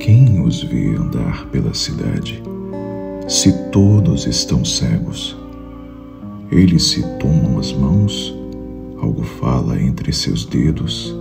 Quem 0.00 0.42
os 0.42 0.62
vê 0.62 0.96
andar 0.96 1.46
pela 1.46 1.72
cidade, 1.72 2.42
se 3.28 3.52
todos 3.70 4.26
estão 4.26 4.64
cegos? 4.64 5.36
Eles 6.50 6.84
se 6.84 7.02
tomam 7.18 7.58
as 7.58 7.72
mãos, 7.72 8.34
algo 9.00 9.22
fala 9.22 9.80
entre 9.80 10.12
seus 10.12 10.44
dedos, 10.44 11.14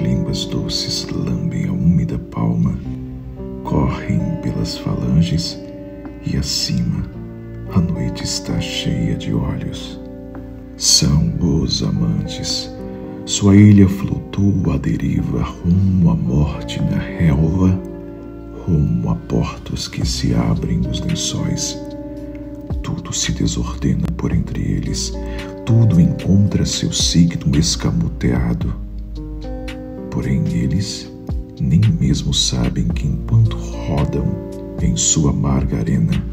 línguas 0.00 0.44
doces 0.44 1.08
lambem 1.10 1.66
a 1.66 1.72
úmida 1.72 2.18
palma, 2.18 2.78
correm 3.64 4.20
pelas 4.42 4.78
falanges 4.78 5.58
e 6.24 6.36
acima 6.36 7.18
a 7.74 7.80
noite 7.80 8.24
está 8.24 8.58
cheia 8.60 9.14
de 9.14 9.32
olhos. 9.34 10.00
São 10.76 11.34
os 11.40 11.82
amantes. 11.82 12.77
Sua 13.28 13.54
ilha 13.54 13.86
flutua 13.86 14.76
à 14.76 14.78
deriva 14.78 15.42
rumo 15.42 16.10
à 16.10 16.14
morte 16.14 16.80
na 16.80 16.96
relva 16.96 17.78
rumo 18.64 19.10
a 19.10 19.14
portos 19.14 19.86
que 19.86 20.02
se 20.08 20.34
abrem 20.34 20.78
nos 20.78 21.02
lençóis. 21.02 21.78
Tudo 22.82 23.12
se 23.12 23.30
desordena 23.32 24.06
por 24.16 24.32
entre 24.32 24.62
eles, 24.62 25.12
tudo 25.66 26.00
encontra 26.00 26.64
seu 26.64 26.90
signo 26.90 27.54
escamoteado. 27.58 28.74
Porém, 30.10 30.42
eles 30.48 31.12
nem 31.60 31.82
mesmo 32.00 32.32
sabem 32.32 32.88
que 32.88 33.06
enquanto 33.06 33.58
rodam 33.58 34.24
em 34.80 34.96
sua 34.96 35.32
amarga 35.32 35.80
arena, 35.80 36.24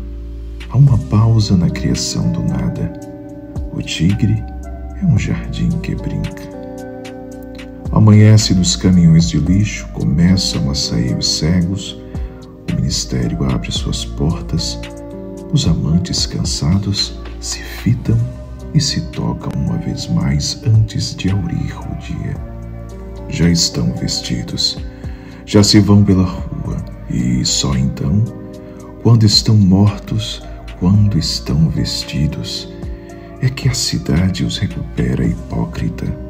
há 0.70 0.77
uma 0.77 0.98
pausa 0.98 1.58
na 1.58 1.70
criação 1.70 2.32
do 2.32 2.41
nada. 2.41 2.94
O 3.74 3.82
tigre 3.82 4.41
é 5.02 5.05
um 5.05 5.20
jardim 5.20 5.68
que 5.82 5.94
brinca. 5.94 6.55
Amanhece 7.95 8.54
nos 8.54 8.76
caminhões 8.76 9.30
de 9.30 9.40
lixo, 9.40 9.88
começam 9.94 10.70
a 10.70 10.76
sair 10.76 11.18
os 11.18 11.38
cegos, 11.38 11.98
ministério 12.76 13.41
abre 13.46 13.71
suas 13.71 14.04
portas, 14.04 14.77
os 15.54 15.65
amantes 15.65 16.26
cansados 16.26 17.18
se 17.40 17.63
fitam 17.63 18.18
e 18.74 18.82
se 18.82 18.99
tocam 19.12 19.49
uma 19.55 19.77
vez 19.77 20.07
mais 20.07 20.62
antes 20.68 21.15
de 21.15 21.29
aurir 21.29 21.74
o 21.90 21.96
dia. 21.99 22.35
Já 23.29 23.49
estão 23.49 23.93
vestidos, 23.93 24.77
já 25.46 25.63
se 25.63 25.80
vão 25.80 26.04
pela 26.04 26.26
rua. 26.26 26.84
E 27.09 27.46
só 27.46 27.77
então, 27.77 28.21
quando 29.04 29.26
estão 29.26 29.55
mortos, 29.55 30.43
quando 30.82 31.18
estão 31.18 31.70
vestidos, 31.70 32.68
é 33.41 33.48
que 33.48 33.70
a 33.70 33.74
cidade 33.74 34.43
os 34.43 34.57
recupera 34.57 35.26
hipócrita 35.26 36.24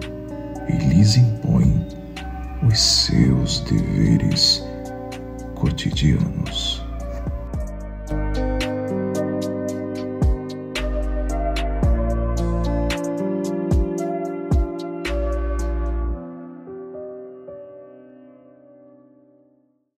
seus 3.26 3.60
deveres 3.62 4.64
cotidianos. 5.56 6.75